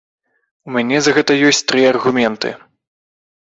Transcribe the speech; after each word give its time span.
У 0.69 0.73
мяне 0.77 0.97
за 1.09 1.13
гэта 1.19 1.37
ёсць 1.51 1.63
тры 1.69 1.87
аргументы. 1.93 2.59